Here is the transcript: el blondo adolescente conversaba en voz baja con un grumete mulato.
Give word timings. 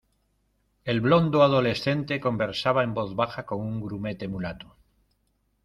el 0.83 0.99
blondo 0.99 1.43
adolescente 1.43 2.19
conversaba 2.19 2.83
en 2.83 2.95
voz 2.95 3.15
baja 3.15 3.45
con 3.45 3.59
un 3.61 3.79
grumete 3.81 4.27
mulato. 4.27 4.75